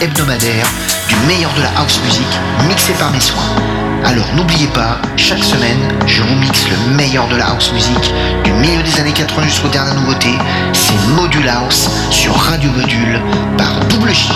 hebdomadaire 0.00 0.66
du 1.08 1.16
meilleur 1.26 1.52
de 1.54 1.62
la 1.62 1.68
house 1.78 2.00
music 2.04 2.26
mixé 2.68 2.92
par 2.94 3.10
mes 3.10 3.20
soins. 3.20 3.42
Alors 4.04 4.26
n'oubliez 4.34 4.66
pas, 4.68 4.98
chaque 5.16 5.42
semaine, 5.42 5.78
je 6.06 6.22
vous 6.22 6.34
mixe 6.36 6.66
le 6.68 6.94
meilleur 6.94 7.28
de 7.28 7.36
la 7.36 7.48
house 7.48 7.72
music 7.72 8.12
du 8.44 8.52
milieu 8.52 8.82
des 8.82 9.00
années 9.00 9.12
80 9.12 9.42
jusqu'aux 9.44 9.68
dernières 9.68 9.94
nouveautés. 9.94 10.38
C'est 10.72 10.96
Module 11.14 11.48
House 11.48 11.90
sur 12.10 12.34
Radio 12.34 12.70
Module 12.70 13.20
par 13.56 13.72
Double 13.88 14.12
J. 14.12 14.30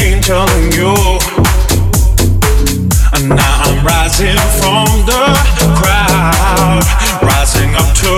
Angel 0.00 0.46
in 0.58 0.72
you, 0.72 0.94
and 3.14 3.28
now 3.28 3.62
I'm 3.64 3.84
rising 3.84 4.38
from 4.60 4.86
the 5.06 5.24
crowd, 5.78 6.84
rising 7.22 7.74
up 7.74 7.94
to 8.02 8.17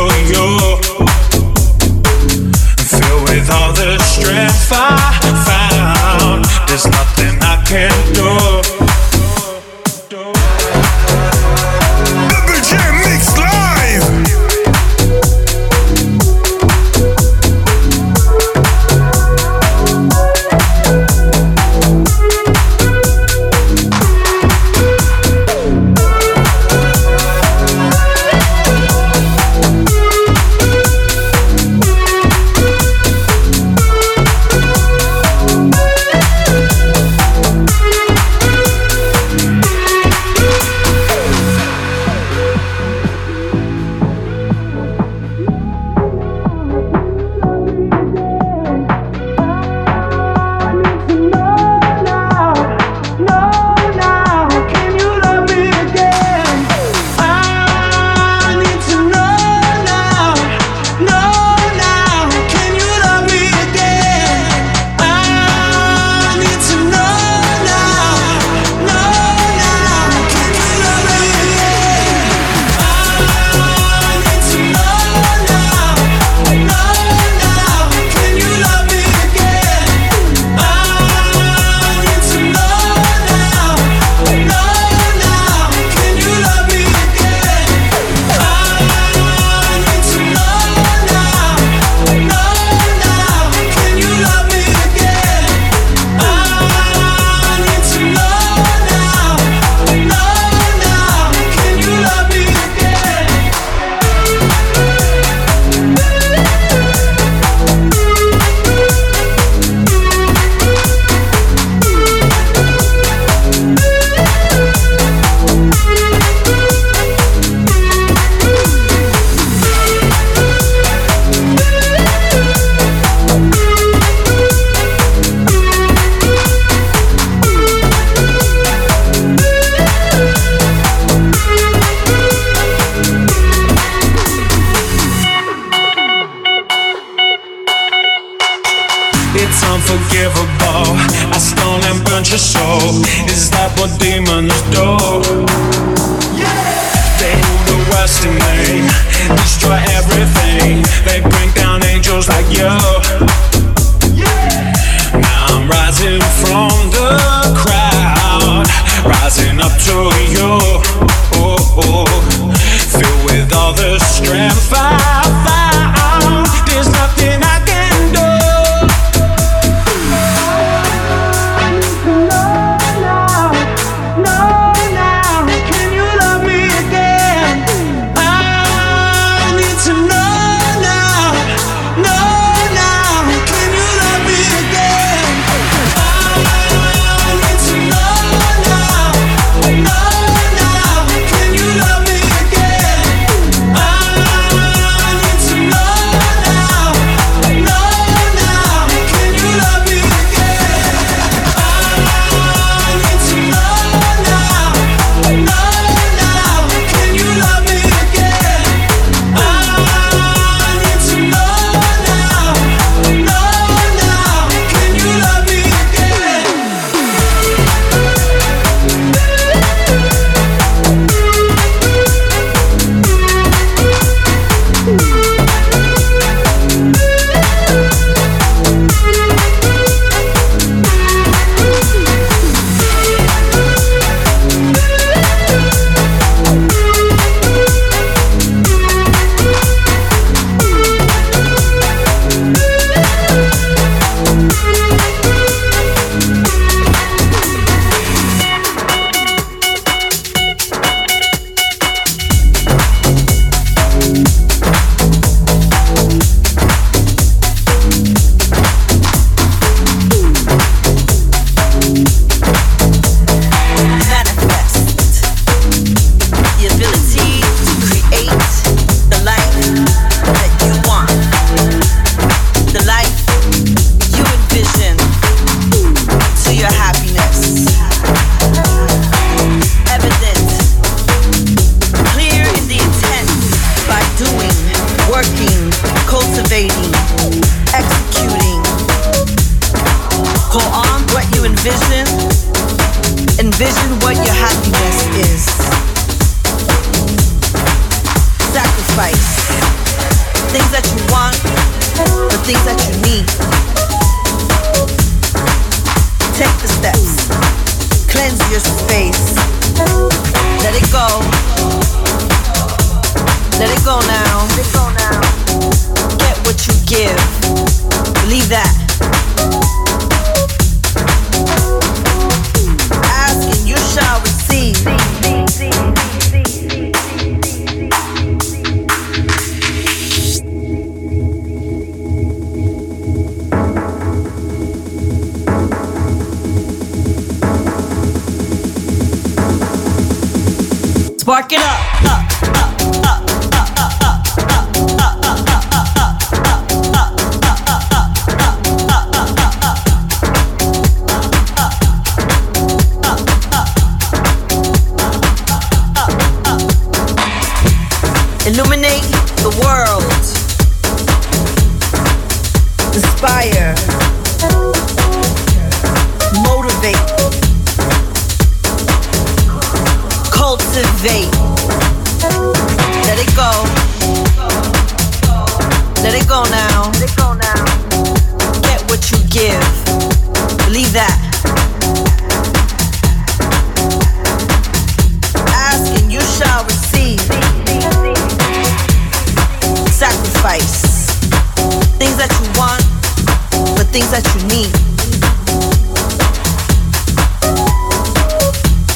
things 394.00 394.12
that 394.12 394.24
you 394.34 394.40
need. 394.48 394.72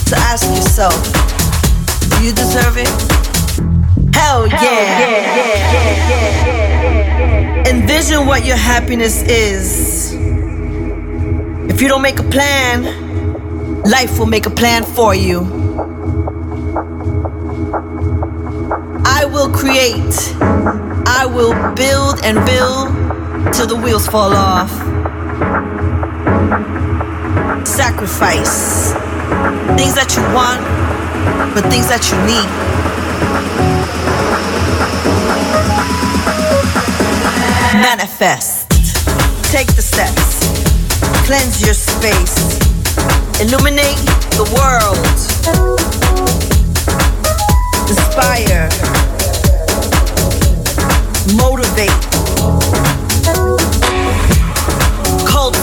So 0.08 0.16
ask 0.16 0.46
yourself, 0.48 0.94
do 2.10 2.24
you 2.24 2.32
deserve 2.32 2.76
it? 2.78 2.88
Hell 4.14 4.46
yeah. 4.48 5.44
Envision 7.66 8.26
what 8.26 8.44
your 8.46 8.56
happiness 8.56 9.22
is. 9.22 10.12
If 11.70 11.80
you 11.82 11.88
don't 11.88 12.02
make 12.02 12.18
a 12.18 12.24
plan, 12.24 12.84
life 13.82 14.18
will 14.18 14.26
make 14.26 14.46
a 14.46 14.50
plan 14.50 14.84
for 14.84 15.14
you. 15.14 15.40
I 19.04 19.24
will 19.26 19.50
create. 19.50 20.14
I 21.06 21.26
will 21.26 21.54
build 21.74 22.24
and 22.24 22.44
build 22.46 22.88
till 23.52 23.66
the 23.66 23.76
wheels 23.76 24.06
fall 24.06 24.32
off. 24.32 24.83
Sacrifice 27.64 28.94
things 29.76 29.94
that 29.94 30.14
you 30.14 30.22
want, 30.30 30.62
but 31.54 31.64
things 31.70 31.88
that 31.88 32.06
you 32.10 32.16
need. 32.22 32.48
Manifest. 37.82 38.70
Take 39.50 39.74
the 39.74 39.82
steps. 39.82 40.46
Cleanse 41.26 41.60
your 41.64 41.74
space. 41.74 42.60
Illuminate 43.40 43.98
the 44.38 44.46
world. 44.54 44.98
Inspire. 47.88 48.68
Motivate. 51.36 52.13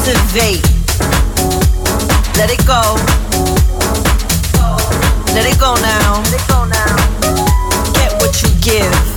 Cultivate. 0.04 0.64
Let 2.36 2.50
it 2.50 2.66
go. 2.66 2.98
Let 5.36 5.46
it 5.46 5.60
go 5.60 5.76
now. 5.76 6.24
Get 7.94 8.20
what 8.20 8.42
you 8.42 8.50
give. 8.62 9.11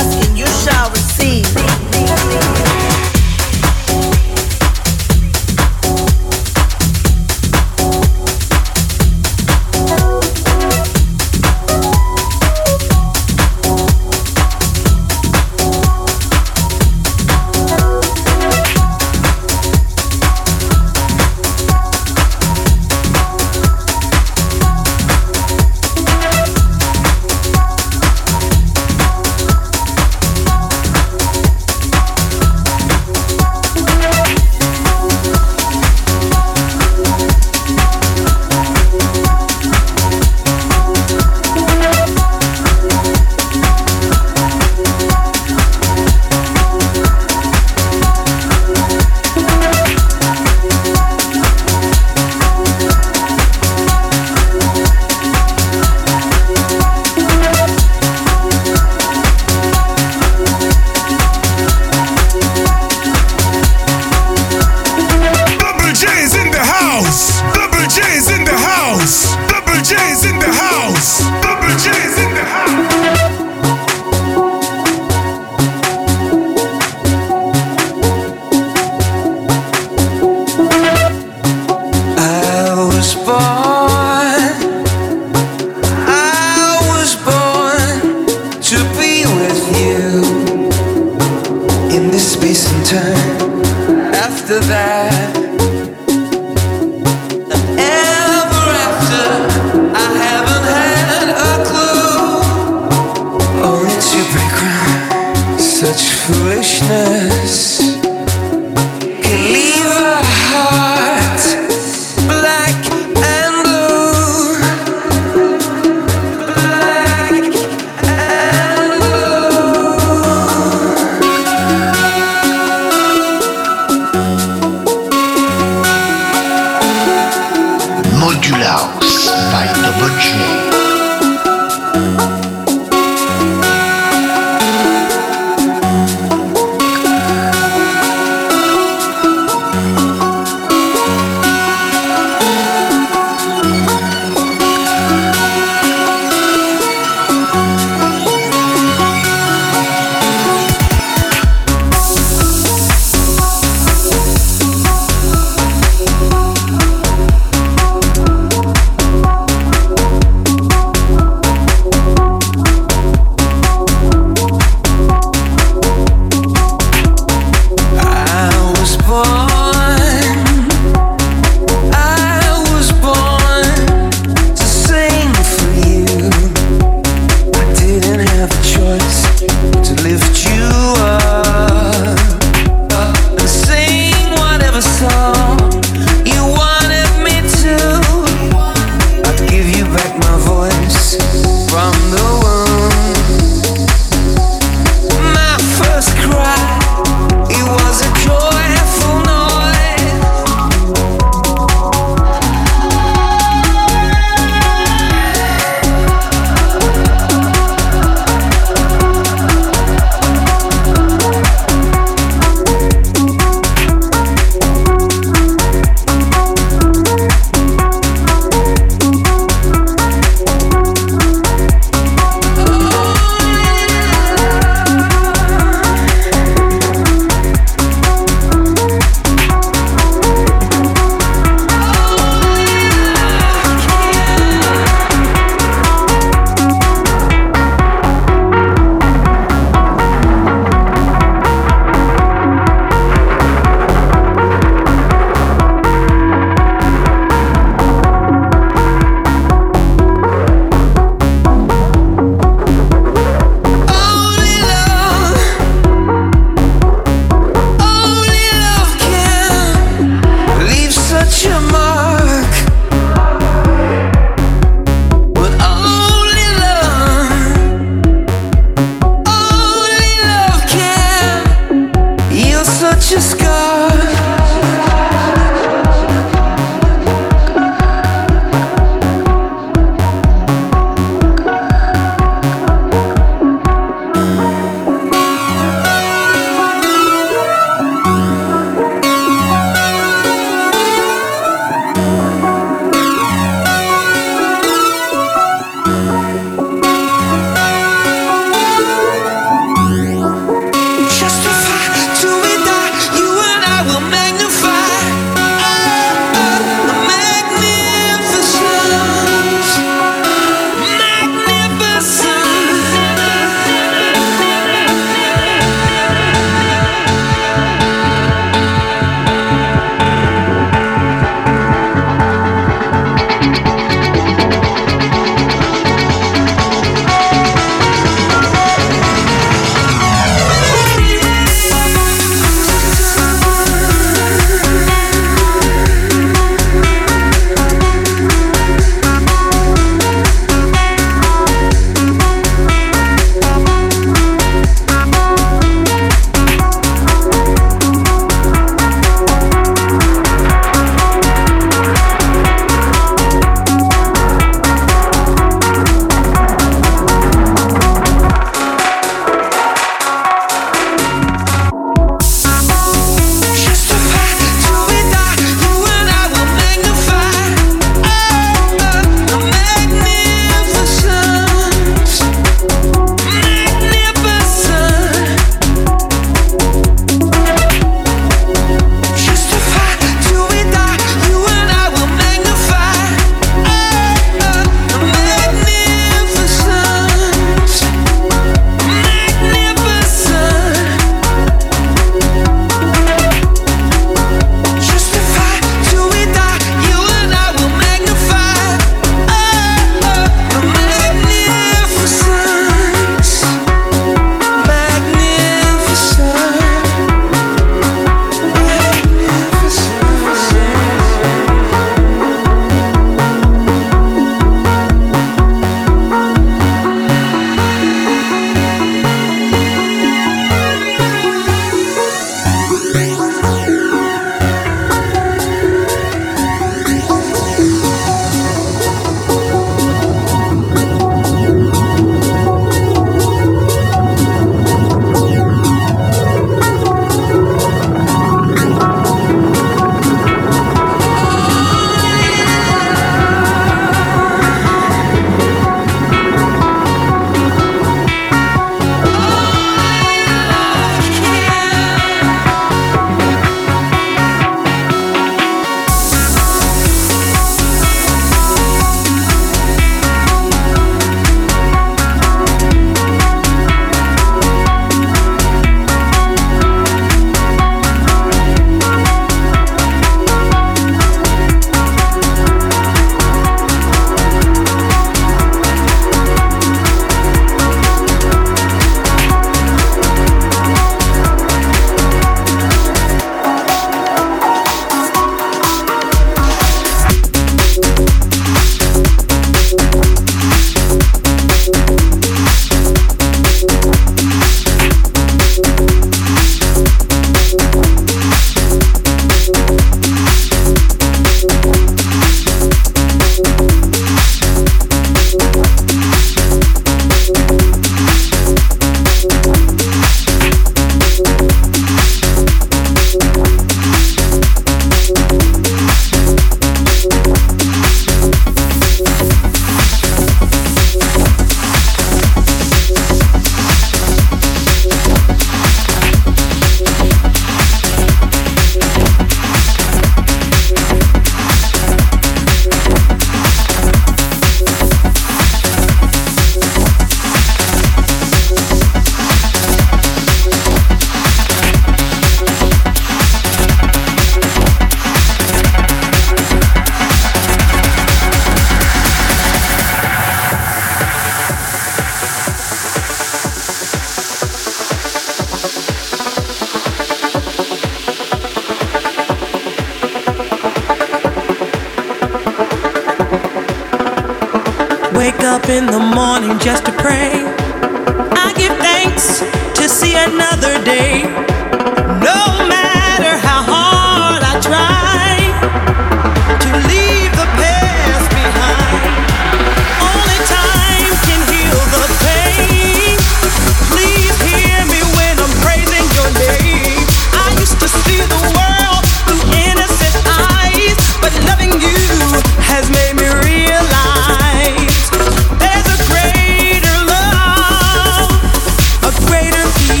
In 599.88 600.00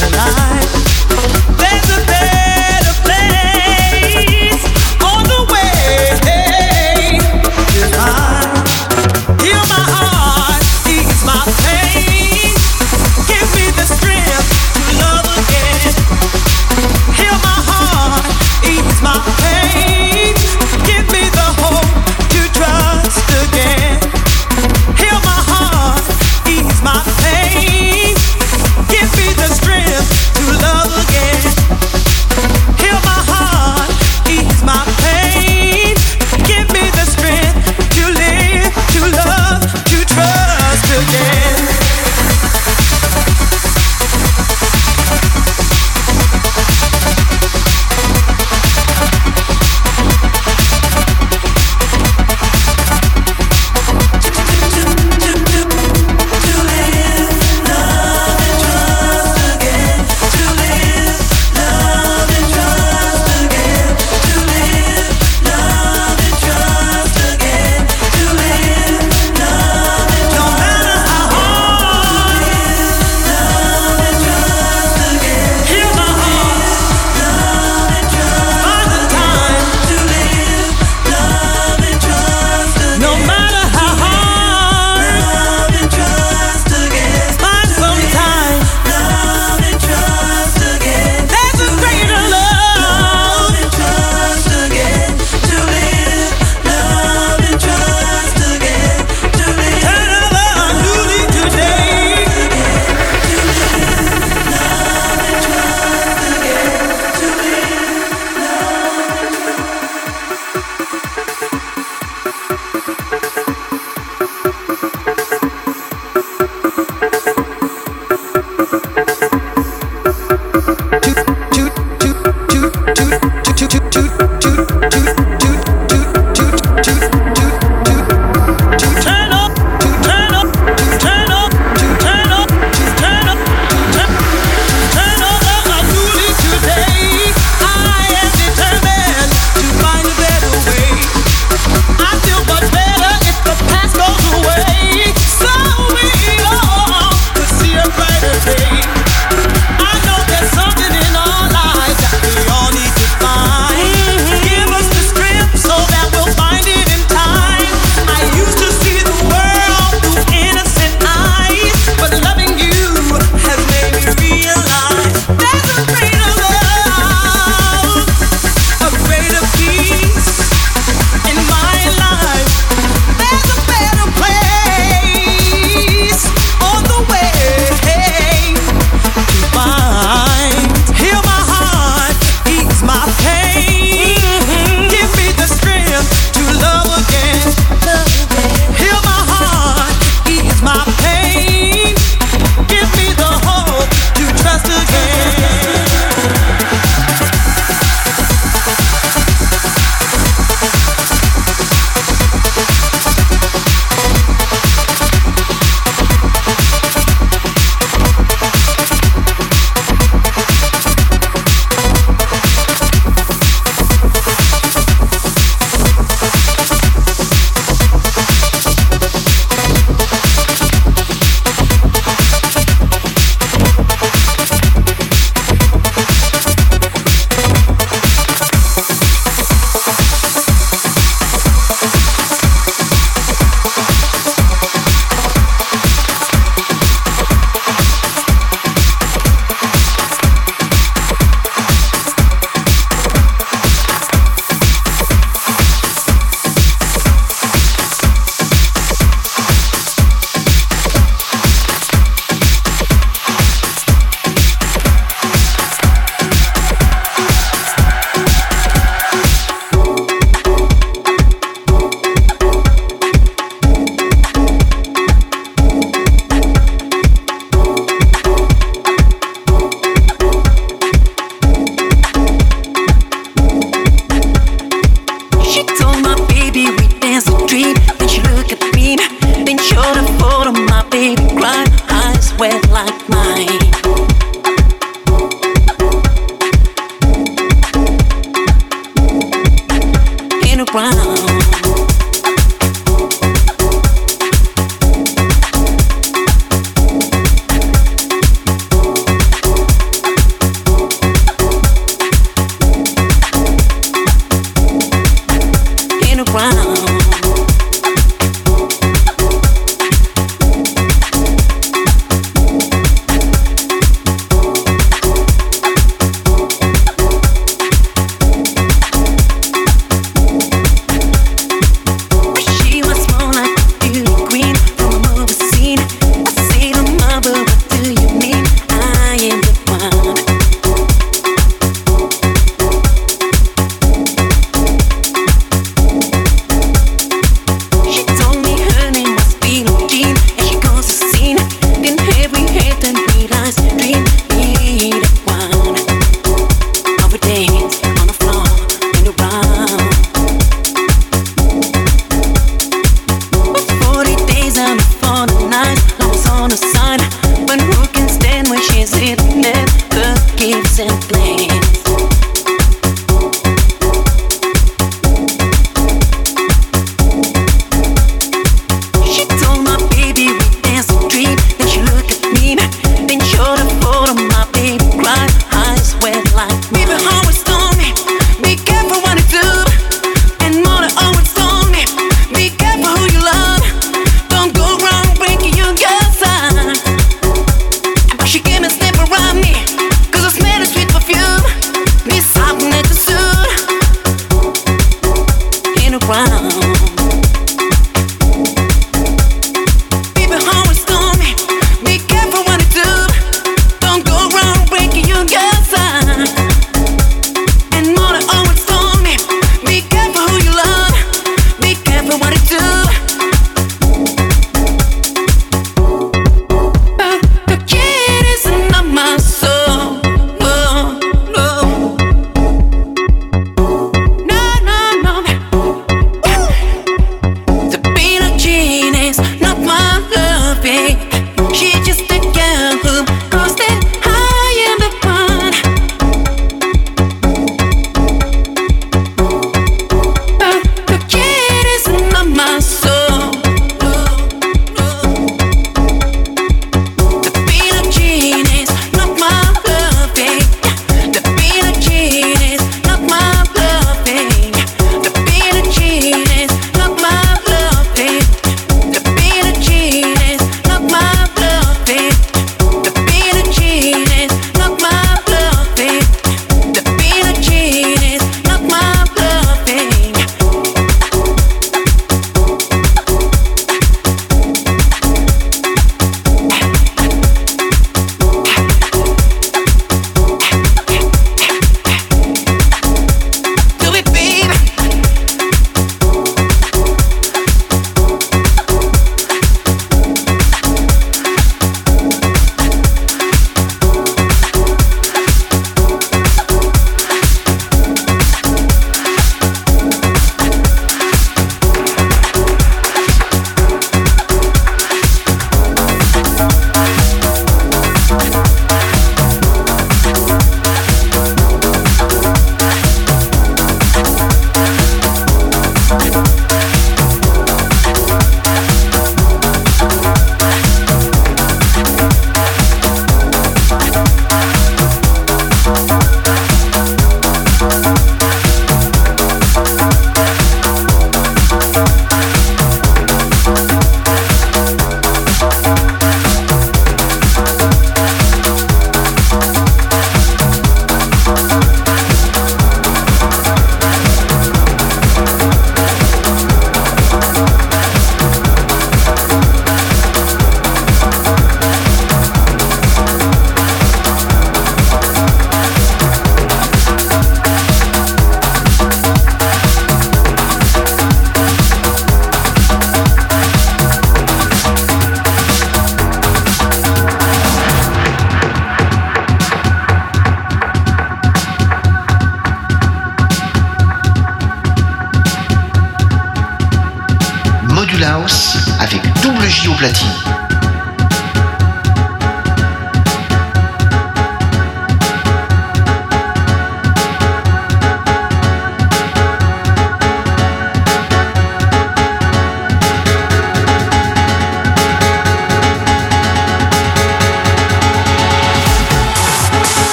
my 0.00 0.08
life. 0.14 0.85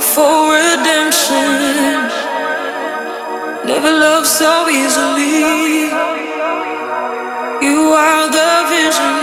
For 0.00 0.52
redemption. 0.52 2.08
Never 3.66 3.90
loved 3.90 4.26
so 4.26 4.68
easily. 4.68 5.90
You 7.66 7.80
are 8.04 8.28
the 8.30 8.52
vision. 8.70 9.18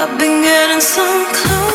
I've 0.00 0.18
been 0.18 0.42
getting 0.42 0.80
so 0.80 1.04
close. 1.32 1.69